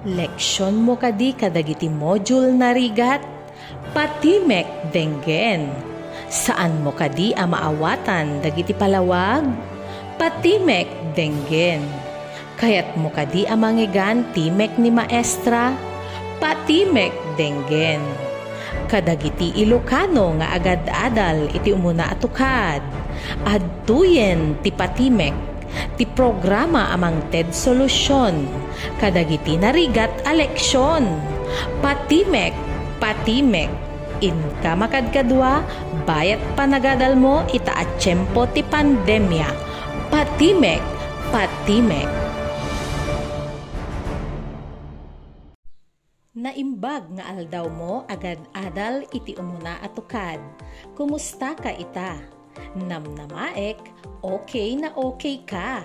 [0.00, 3.20] Leksyon mo kadi kadagiti module na rigat,
[3.92, 5.68] patimek denggen.
[6.32, 9.44] Saan mo kadi a maawatan dagiti palawag?
[10.16, 11.84] Patimek denggen.
[12.56, 15.76] Kayat mo kadi a mangigan timek ni maestra?
[16.40, 18.00] Patimek denggen.
[18.88, 22.80] Kadagiti Ilocano nga agad-adal iti umuna atukad.
[23.44, 25.51] Adtuyen ti patimek
[25.96, 28.48] ti programa amang TED Solusyon,
[28.98, 31.06] kadagiti narigat aleksyon,
[31.84, 32.56] patimek,
[33.02, 33.68] patimek,
[34.22, 35.60] inka makadkadwa,
[36.08, 39.50] bayat panagadal mo itaatsyempo ti pandemya,
[40.08, 40.80] patimek,
[41.34, 42.22] patimek.
[46.32, 50.40] Naimbag nga aldaw mo agad adal iti umuna atukad.
[50.96, 52.18] Kumusta ka ita?
[52.72, 53.91] Namnamaek,
[54.22, 55.82] okay na okay ka.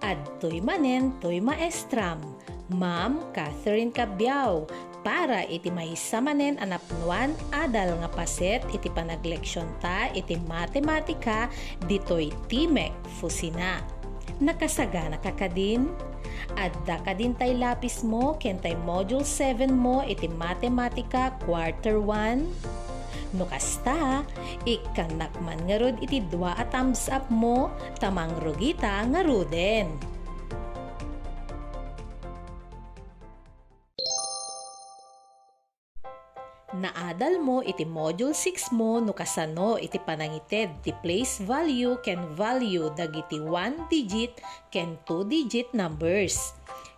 [0.00, 2.22] Adtoy manen toy maestram,
[2.70, 4.64] Ma'am Catherine Cabiao,
[5.04, 11.52] para iti maysa manen anapnuan adal nga paset iti panagleksyon ta iti matematika
[11.84, 13.84] ditoy Timek Fusina.
[14.40, 15.92] Nakasagana ka kadin?
[16.56, 22.93] Adda ka din tay lapis mo ken tay module 7 mo iti matematika quarter 1?
[23.34, 24.22] No kasta,
[24.62, 27.66] ikanakman nga rod iti dua at thumbs up mo,
[27.98, 30.14] tamang rugita nga ruden.
[36.74, 42.90] Naadal mo iti module 6 mo no kasano iti panangited ti place value ken value
[42.98, 44.42] dagiti 1 digit
[44.74, 46.50] ken 2 digit numbers.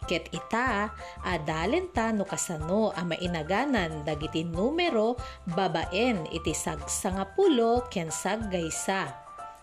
[0.06, 0.94] Ket ita,
[1.26, 5.18] adalen ta no kasano a mainaganan dagiti numero
[5.50, 9.10] babaen iti sagsangapulo ken saggaysa.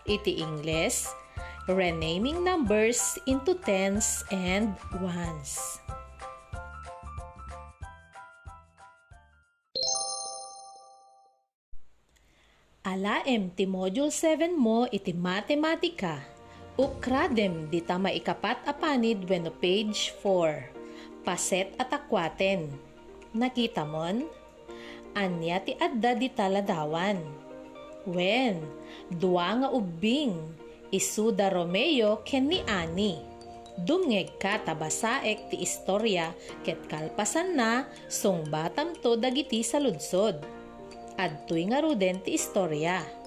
[0.04, 1.08] Iti Ingles,
[1.64, 5.80] renaming numbers into tens and ones.
[12.84, 16.33] Alaem ti Module 7 mo iti Matematika
[16.74, 21.22] Ukradem di tama ikapat apanid when page 4.
[21.22, 22.66] Paset at akwaten.
[23.30, 24.26] Nakita mon?
[25.14, 27.22] Anya ti adda di taladawan.
[28.10, 28.66] When,
[29.06, 30.34] dua nga ubing,
[30.90, 33.22] isuda Romeo ken ni Ani.
[33.78, 36.34] Dumngeg ka tabasaek ti istorya
[36.66, 40.42] ket kalpasan na sung batam to dagiti sa ludsod.
[41.22, 43.23] Adtoy nga ruden ti istorya.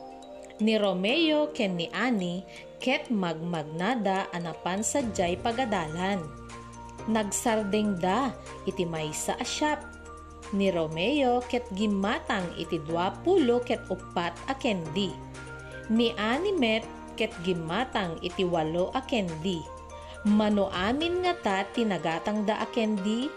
[0.57, 2.41] Ni Romeo ken ni Ani
[2.81, 6.17] ket magmagnada anapan sadyay pagadalan.
[7.05, 8.33] Nagsardeng da
[8.65, 9.77] iti maysa a shop.
[10.57, 15.13] Ni Romeo ket gimatang iti dwapulo ket upat a kendi.
[15.93, 19.61] Ni Animet ket gimatang iti walo a kendi.
[20.25, 23.29] Mano amin nga ta tinagatang da a kendi?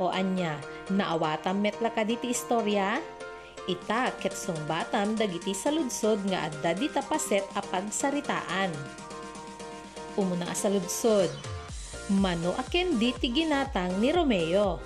[0.00, 0.56] O anya,
[0.88, 3.15] naawatam metla ka diti istorya?
[3.66, 8.70] Ita ket sungbatam dagiti saludsod nga adda di tapaset a pagsaritaan.
[10.14, 11.28] Umuna sa ludsod,
[12.16, 14.80] mano aken di tiginatang ni Romeo.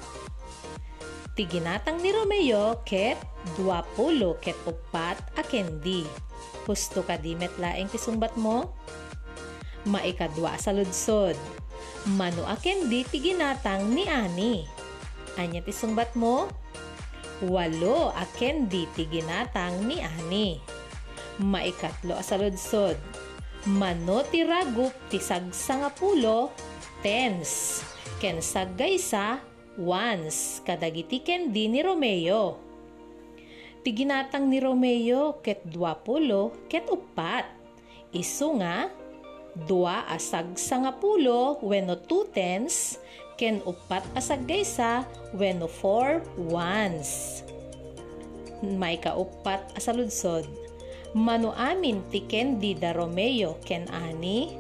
[1.37, 3.21] Tiginatang ni Romeo ket
[3.61, 6.03] 20 ket upat aken di.
[6.65, 8.75] Husto ka di metlaeng tisungbat mo?
[9.89, 11.37] Maikadwa sa ludsod,
[12.17, 14.65] mano aken di tiginatang ni Ani.
[15.41, 16.49] Anya tisungbat mo?
[17.41, 20.61] Walo aken di tiginatang ni Ani.
[21.41, 23.01] Maikatlo asaludsod.
[23.65, 26.53] Mano ti ragup ti sagsangapulo
[27.01, 27.81] tens.
[28.21, 29.41] Ken saggaysa
[29.81, 32.61] once kadagiti ken ni Romeo.
[33.81, 37.49] Tiginatang ni Romeo ket duapulo ket upat.
[38.13, 38.93] Isu nga
[39.65, 43.01] dua asag sangapulo wenno two tens
[43.41, 47.41] ken upat asag gaysa wenno four ones.
[48.61, 50.45] May kaupat asaludsod.
[51.17, 54.53] Mano amin ti ken di da Romeo ken ani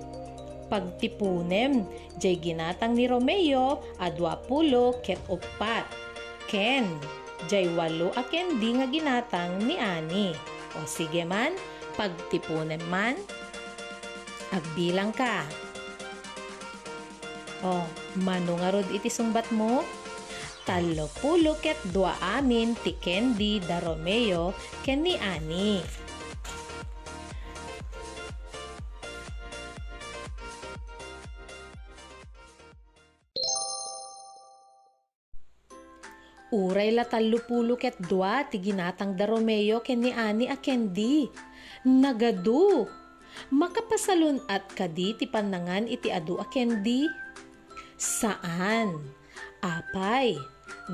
[0.73, 1.85] pagtipunem
[2.17, 4.09] jay ginatang ni Romeo a
[4.49, 5.85] pulo ket upat
[6.49, 6.89] ken
[7.53, 10.33] jay walo a ken di nga ginatang ni ani.
[10.81, 11.53] O sige man,
[11.99, 13.19] pagtipunem man,
[14.55, 15.45] agbilang ka.
[17.61, 17.85] O,
[18.25, 19.85] manungarod iti sumbat mo?
[20.65, 21.13] Talo
[21.61, 25.81] ket dua amin ti Kendi da Romeo ken ni Ani.
[36.51, 41.29] Uray la talupulo ket dua ti ginatang da Romeo ken ni Ani a Kendi.
[41.85, 42.89] Nagadu.
[43.53, 47.07] Makapasalun at kadi ti panangan iti adu a Kendi
[48.01, 48.97] Saan?
[49.61, 50.33] Apay,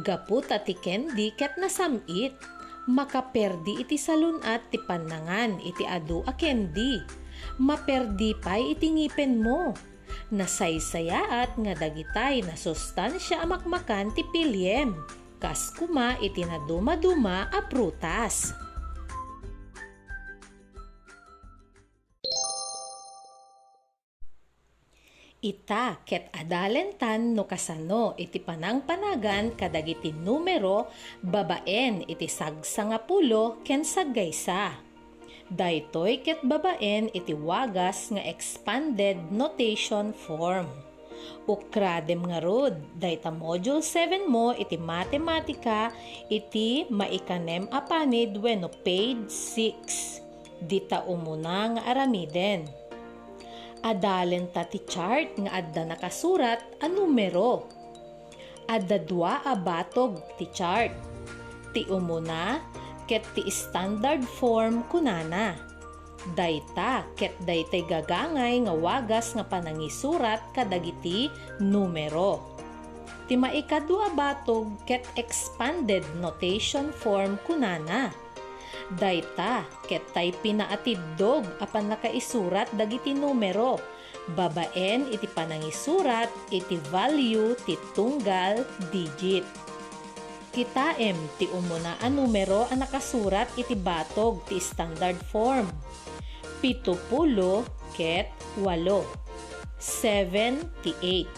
[0.02, 2.34] gaputa ti kendi ket nasamit.
[2.90, 6.98] Makaperdi iti salunat ti panangan iti adu a kendi.
[7.62, 9.70] Maperdi pay iti ngipen mo.
[10.34, 14.90] Nasaysayaat nga dagitay na sustansya amakmakan ti pilyem.
[15.38, 18.65] Kas kuma iti naduma-duma a prutas.
[25.46, 30.90] Ita ket adalentan no kasano iti panang panagan kadagiti numero
[31.22, 34.74] babaen iti sagsa nga pulo ken saggaysa.
[35.46, 40.66] Daytoy ket babaen iti wagas nga expanded notation form.
[41.46, 45.94] Ukradem nga rod, dayta module 7 mo iti matematika
[46.26, 50.66] iti maikanem apanid wenno page 6.
[50.66, 52.85] Dita umuna nga aramiden
[53.82, 57.68] adalen ta ti chart nga adda nakasurat a numero.
[58.66, 60.92] Adda dua a batog ti chart.
[61.72, 62.60] Ti umuna
[63.06, 65.54] ket ti standard form kunana.
[66.34, 71.30] Dayta ket daytay gagangay nga wagas nga panangisurat kadagiti
[71.62, 72.42] numero.
[73.30, 78.25] Ti maikadua batog ket expanded notation form kunana
[78.86, 83.82] Dayta, ketay pinaatidog apan nakaisurat dagiti numero.
[84.26, 89.46] Babaen iti panangisurat iti value ti tunggal digit.
[90.50, 95.68] Kitaem ti umuna a numero a nakasurat iti batog ti standard form.
[96.58, 97.62] Pitupulo
[97.94, 99.04] ket walo.
[99.78, 101.28] 78.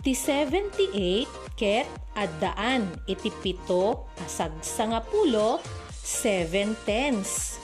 [0.00, 5.58] Ti 78 ket addaan iti pito asag sangapulo
[6.06, 7.58] seven tens.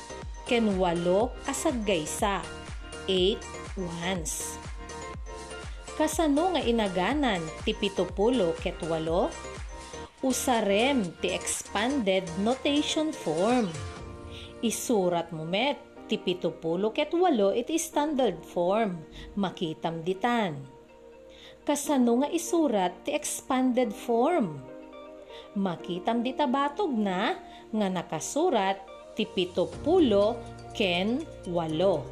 [0.51, 2.43] Ken walo asaggaysa.
[3.07, 3.39] Eight
[3.79, 4.59] ones.
[5.95, 9.31] Kasano nga inaganan ti pitupulo ket walo?
[10.27, 13.71] Usarem ti expanded notation form.
[14.59, 15.79] Isurat mo met
[16.11, 19.07] ti pitupulo ket walo iti standard form.
[19.39, 20.59] Makitam ditan.
[21.63, 24.72] Kasano nga isurat ti expanded form?
[25.57, 27.37] Makitam di tabatog na
[27.73, 28.81] nga nakasurat
[29.13, 30.37] ti pitupulo
[30.73, 32.05] ken walo.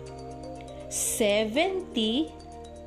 [0.91, 2.29] 70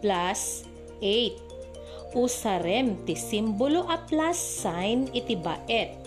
[0.04, 0.68] plus
[1.00, 2.14] 8.
[2.14, 5.98] Usarem ti simbolo a plus sign iti baet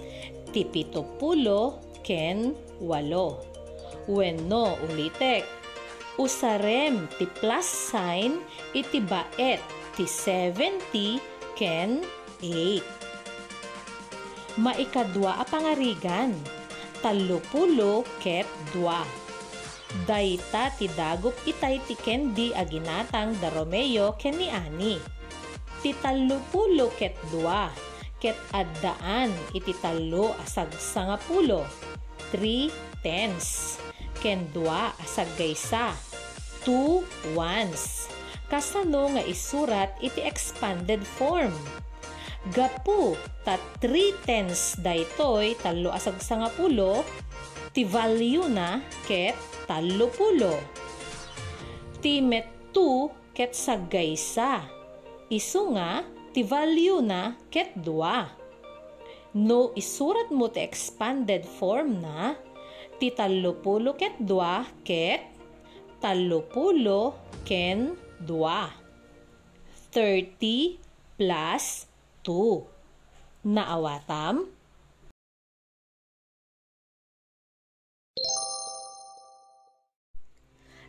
[0.54, 3.42] ti pitupulo ken walo.
[4.06, 5.42] Wenno ulitek.
[6.16, 8.38] Usarem ti plus sign
[8.76, 9.58] iti baet
[9.98, 11.18] ti 70
[11.58, 12.04] ken
[12.44, 13.05] 8
[14.56, 16.32] maikadwa a pangarigan,
[17.04, 19.04] talupulo ket dua.
[20.08, 24.96] Dayta ti dagop itay ti kendi aginatang da Romeo ken ni Ani.
[25.80, 27.68] Ti talupulo ket dua,
[28.16, 31.64] ket addaan iti talo asag sangapulo.
[32.32, 32.72] Three
[33.04, 33.76] tens,
[34.20, 35.92] ken dua asag gaysa.
[36.66, 37.06] Two
[37.36, 38.10] ones.
[38.50, 41.54] Kasano nga isurat iti expanded form
[42.54, 47.02] gapu ta 3 tens daytoy talo asag sanga pulo
[47.74, 49.34] ti value na ket
[49.66, 50.54] talo pulo.
[51.98, 54.62] Ti met 2 ket sagaysa
[55.32, 62.38] isu nga ti value na ket 2 no isurat mo ti expanded form na
[62.96, 65.20] ti talo pulo ket 2 ket
[65.98, 68.30] talo pulo ken 2
[69.90, 70.78] 30
[71.18, 71.85] plus
[72.26, 73.46] 2.
[73.46, 74.50] Naawatam?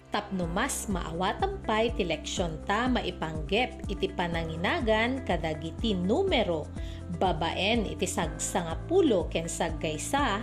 [0.09, 6.65] Tapno mas maawatam pay ti leksyon ta maipanggep iti pananginagan kadagiti numero
[7.21, 10.41] babaen iti sagsangapulo ken saggaysa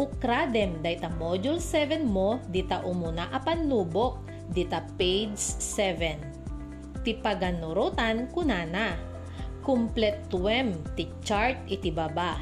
[0.00, 4.18] ukradem dayta module 7 mo dita umuna apan nubok
[4.50, 9.13] dita page 7 ti paganurutan kunana
[9.64, 12.36] kumpletuem ti chart iti baba.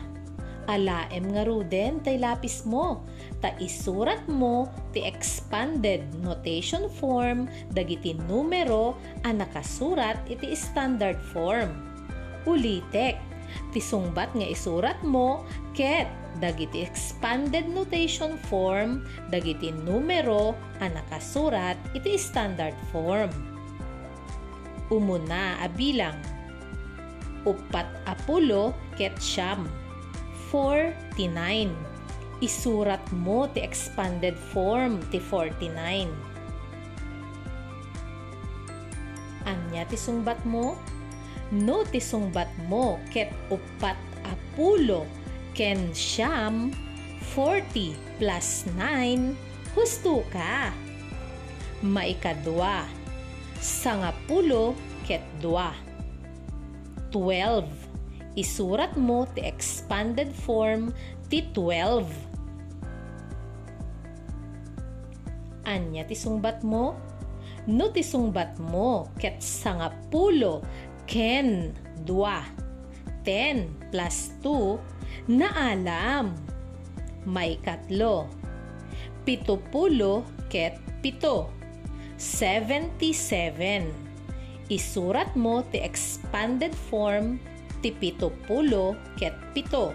[0.70, 3.02] Alaem nga ruden tay lapis mo,
[3.42, 8.94] ta isurat mo ti expanded notation form dagiti numero
[9.26, 11.74] a nakasurat iti standard form.
[12.46, 13.18] Ulitek,
[13.74, 15.42] ti sungbat nga isurat mo
[15.74, 16.06] ket
[16.38, 19.02] dagiti expanded notation form
[19.34, 23.30] dagiti numero a nakasurat iti standard form.
[24.94, 26.41] Umuna a bilang
[27.48, 29.66] upat apulo ket siyam.
[30.50, 31.72] 49.
[32.42, 36.10] Isurat mo ti expanded form ti 49.
[39.46, 40.76] Anya ti sungbat mo?
[41.52, 45.04] No tisungbat mo ket upat apulo
[45.52, 46.72] ken siyam
[47.36, 49.36] 40 plus 9
[49.76, 50.72] husto ka.
[51.82, 52.86] Maikadwa
[53.60, 54.74] sangapulo
[55.06, 55.91] ket dua.
[57.12, 57.68] 12.
[58.34, 60.90] Isurat mo ti expanded form
[61.28, 62.08] ti 12.
[65.68, 66.96] Anya ti sungbat mo?
[67.70, 70.64] No ti sungbat mo ket sangapulo
[71.06, 71.70] ken
[72.02, 72.42] dua.
[73.22, 76.34] 10 plus 2 na alam.
[77.22, 78.26] May katlo.
[79.22, 81.46] Pitupulo ket pito.
[82.18, 84.01] 77.
[84.72, 87.36] Isurat mo ti expanded form
[87.84, 89.92] ti pitupulo ket pito.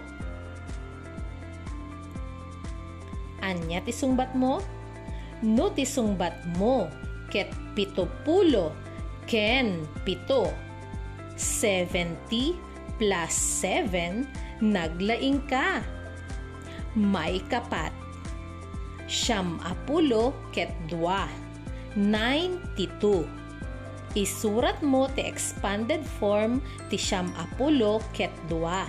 [3.42, 4.62] Anya ti sungbat mo?
[5.42, 6.86] No ti sungbat mo
[7.26, 8.70] ket pitupulo
[9.26, 10.54] ken pito.
[11.34, 15.82] 70 plus 7 naglaing ka.
[16.94, 17.90] May kapat.
[19.10, 21.26] Siyam apulo ket dua.
[21.98, 23.47] 92.
[24.16, 28.88] Isurat mo ti expanded form ti siyam apulo ket dua.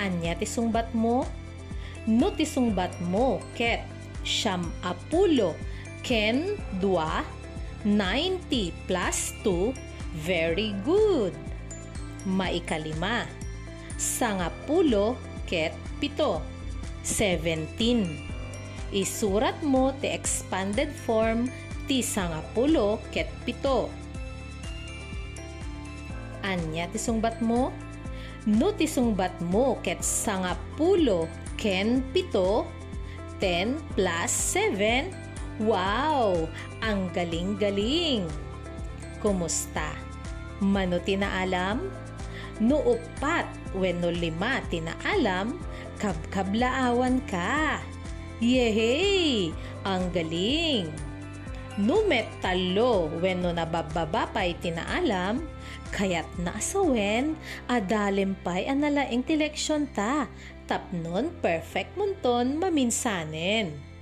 [0.00, 1.28] Anya ti sungbat mo?
[2.08, 3.84] No ti sungbat mo ket
[4.24, 5.52] siyam apulo
[6.00, 7.24] ken dua
[7.84, 9.76] 90 plus 2,
[10.24, 11.36] very good.
[12.24, 13.28] Maikalima,
[14.00, 16.40] sangapulo ket pito,
[17.04, 18.23] 17.
[18.94, 21.50] Isurat mo ti expanded form
[21.90, 23.90] ti sangapulo ket pito.
[26.46, 27.74] Anya ti sungbat mo?
[28.46, 31.26] No ti sungbat mo ket sangapulo
[31.58, 32.70] ken pito,
[33.42, 35.10] 10 plus 7,
[35.58, 36.46] Wow!
[36.78, 38.30] Ang galing-galing!
[39.18, 39.90] Kumusta?
[40.62, 41.82] Mano tinaalam?
[42.62, 45.58] No upat wenno lima tinaalam,
[45.98, 47.82] kabkablaawan ka.
[48.44, 49.56] Yehey!
[49.88, 50.92] Ang galing!
[51.80, 55.40] No metalo wenno nabababa pa'y tinaalam,
[55.88, 57.40] kayat naasawen,
[57.72, 60.28] adalim pa'y analaing tileksyon ta,
[60.68, 63.93] tapnon perfect munton maminsanen.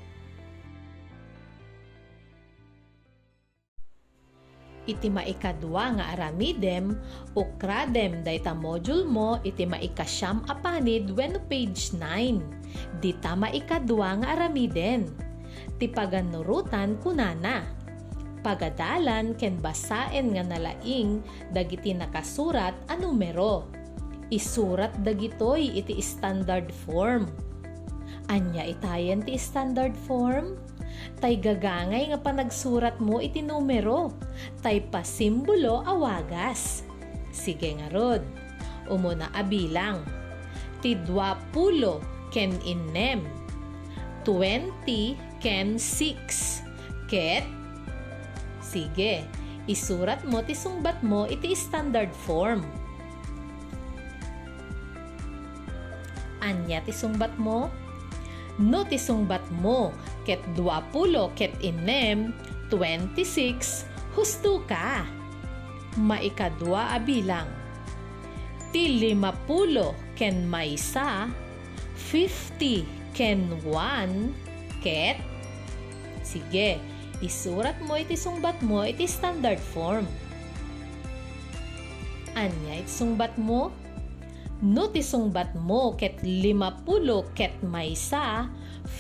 [4.87, 6.99] Iti maikadwa nga aramidem,
[7.39, 12.43] ukradem dayta module mo iti maikasyam apanid when page 9.
[12.99, 15.13] Dita maikadwa nga aramiden.
[15.79, 17.63] Ti paganurutan kunana.
[18.43, 21.23] Pagadalan ken basaen nga nalaing
[21.55, 23.71] dagiti nakasurat a numero.
[24.35, 27.31] Isurat dagitoy iti standard form.
[28.27, 30.59] Anya itayen ti standard form?
[31.23, 34.13] Tay gagangay nga panagsurat mo iti numero,
[34.61, 36.83] tay pasimbolo awagas.
[37.33, 38.23] Sige nga rod,
[38.91, 40.05] umuna abilang,
[40.83, 40.99] ti
[41.55, 42.03] pulo
[42.35, 43.25] ken inem,
[44.27, 47.45] 20 ken 6, ket,
[48.63, 49.27] sige,
[49.71, 52.65] isurat mo ti sungbat mo iti standard form.
[56.43, 57.71] Anya ti sungbat mo?
[58.61, 59.01] No ti
[59.55, 59.93] mo
[60.27, 62.33] ket duapulo ket inem
[62.69, 65.05] 26 husto ka.
[65.97, 67.49] Maikadwa a bilang.
[68.73, 71.29] Ti limapulo ken maysa
[71.97, 75.21] 50 ken 1 ket
[76.23, 76.79] Sige,
[77.19, 80.07] isurat mo iti sungbat mo iti standard form.
[82.39, 83.75] Anya iti sungbat mo?
[84.63, 88.47] No ti sungbat mo ket limapulo ket maysa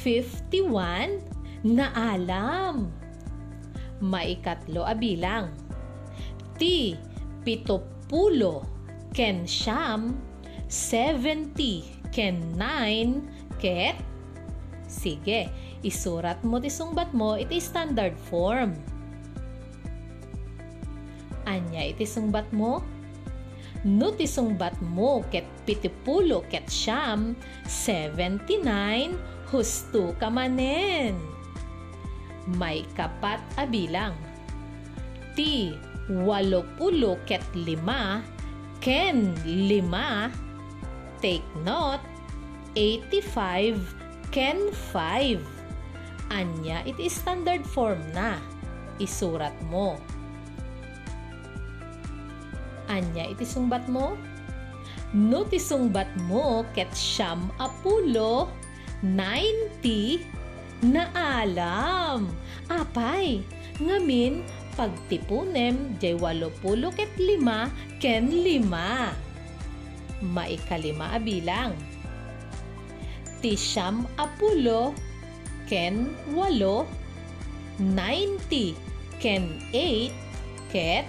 [0.02, 1.22] 51
[1.62, 2.90] na alam.
[4.02, 5.54] Maikatlo a bilang.
[6.58, 6.98] Ti
[7.46, 8.66] pitopulo
[9.14, 10.18] ken siyam
[10.66, 13.94] 70 ken 9 ket
[14.92, 15.48] Sige,
[15.80, 18.76] isurat mo ti sungbat mo iti standard form.
[21.48, 22.84] Anya iti sungbat mo?
[23.82, 27.34] No ti sungbat mo ket pitipulo ket siyam,
[27.66, 29.18] 79,
[29.50, 31.18] husto ka manen.
[32.58, 34.14] May kapat a bilang.
[35.34, 35.74] Ti
[36.10, 38.22] walopulo ket lima,
[38.82, 40.30] ken lima,
[41.22, 42.02] take note,
[42.74, 43.78] 85
[44.32, 44.58] ken
[44.90, 45.38] 5.
[46.32, 48.40] Anya, it is standard form na.
[48.96, 50.00] Isurat mo.
[52.92, 54.20] Anya iti sungbat mo?
[55.16, 58.52] No ti sungbat mo ket siyam apulo
[59.00, 60.20] 90
[60.92, 62.28] na alam.
[62.68, 63.40] Apay,
[63.80, 64.44] ngamin
[64.76, 69.12] pagtipunem jay walopulo ket lima ken lima.
[70.20, 71.72] Maikalima a bilang.
[73.40, 74.92] Ti siyam apulo
[75.68, 76.84] ken walo,
[77.80, 78.76] 90
[79.20, 80.12] ken 8
[80.72, 81.04] ket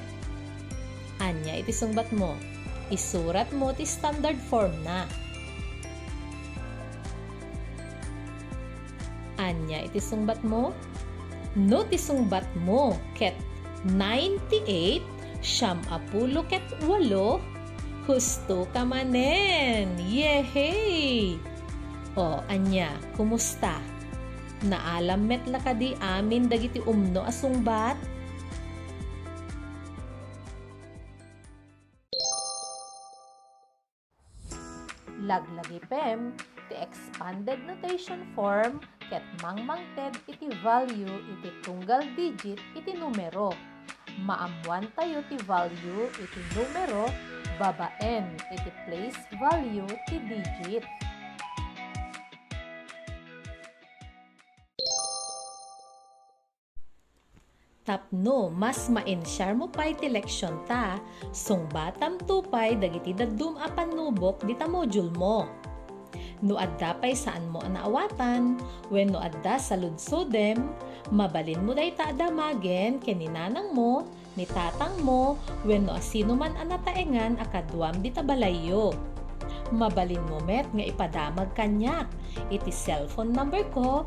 [1.21, 2.33] anya iti sungbat mo.
[2.89, 5.05] Isurat mo ti standard form na.
[9.41, 10.71] Anya iti sungbat mo?
[11.53, 11.99] No ti
[12.61, 13.37] mo ket
[13.85, 15.03] 98
[15.43, 17.43] siyam apulo ket walo
[18.03, 19.95] husto ka manen.
[19.99, 21.39] Yehey!
[22.13, 23.81] O, anya, kumusta?
[24.63, 27.97] Naalam met lakadi amin dagiti umno asungbat?
[35.33, 36.29] Laglagi pem,
[36.69, 38.77] ti expanded notation form
[39.09, 43.49] ket mangmangted iti value iti tunggal digit iti numero.
[44.21, 47.09] Maamuan tayo ti value iti numero
[47.57, 50.85] babaen iti place value ti digit.
[57.83, 61.03] Tapno, mas ma-enshare mo pa'y ti leksyon ta,
[61.35, 65.43] sung batam tupay dagiti dadum a panubok dita module mo.
[66.39, 68.55] No adda pa'y saan mo naawatan,
[68.87, 70.63] when no adda sa ludsodem,
[71.11, 74.07] mabalin mo day ta adamagen keninanang mo,
[74.39, 75.35] ni tatang mo,
[75.67, 78.95] when no asino man anataengan akadwam dita balayo
[79.73, 82.05] mabalin mo met nga ipadamag kanyak.
[82.53, 84.05] Iti cellphone number ko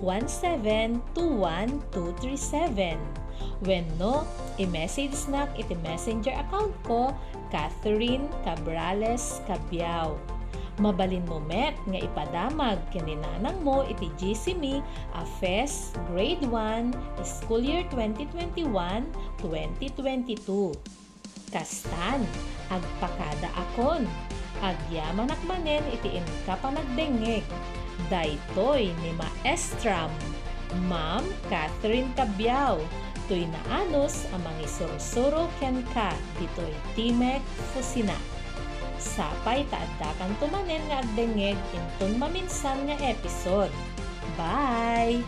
[0.00, 3.00] 0935-1721-237.
[3.64, 4.28] When no,
[4.60, 7.16] i-message nak iti messenger account ko
[7.48, 10.20] Catherine Cabrales Cabiao.
[10.82, 14.82] Mabalin mo met nga ipadamag kininanang mo iti GCME
[15.14, 16.90] a FES Grade 1
[17.22, 20.74] School Year 2021-2022.
[21.54, 22.26] Kastan,
[22.72, 24.06] agpakada akon.
[24.64, 27.44] Agyaman akmanen iti inka panagdengeg.
[28.10, 30.10] Daytoy ni Maestram,
[30.90, 32.82] Ma'am Catherine Cabiao,
[33.30, 37.40] to'y naanos amang isursuro ken ka dito'y Timek
[37.72, 38.16] Fusina.
[38.98, 43.72] Sapay taaddakan tumanen nga agdengeg inton maminsan nga episode.
[44.34, 45.22] Bye!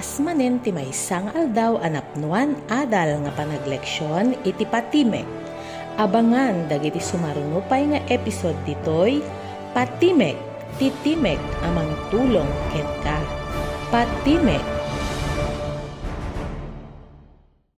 [0.00, 5.28] Nalpas manen ti maysang aldaw anapnuan adal nga panagleksyon iti patimek.
[6.00, 9.20] Abangan dagiti sumarunupay nga episode ditoy
[9.76, 10.40] Patimek,
[10.80, 11.36] titimek
[11.68, 13.20] amang tulong ket ka.
[13.92, 14.79] Patimek